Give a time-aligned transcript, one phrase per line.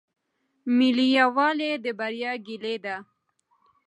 [0.77, 2.95] ملي یووالی د بریا کیلي ده.